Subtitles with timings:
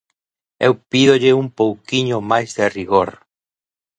[0.67, 3.09] Eu pídolle un pouquiño máis de rigor.